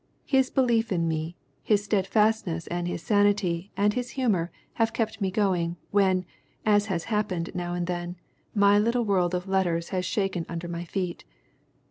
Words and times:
His 0.25 0.49
belief 0.49 0.91
in 0.91 1.07
me, 1.07 1.37
his 1.61 1.83
steadiness 1.83 2.65
and 2.65 2.87
his 2.87 3.03
sanity 3.03 3.71
and 3.77 3.93
his 3.93 4.09
humor 4.17 4.49
have 4.81 4.93
kept 4.93 5.21
me 5.21 5.29
going, 5.29 5.77
when, 5.91 6.25
as 6.65 6.87
has 6.87 7.03
happened 7.03 7.51
now 7.53 7.75
and 7.75 7.85
then, 7.85 8.15
my 8.55 8.79
little 8.79 9.05
world 9.05 9.35
of 9.35 9.47
letters 9.47 9.89
has 9.89 10.03
shaken 10.03 10.47
under 10.49 10.67
my 10.67 10.85
feet." 10.85 11.23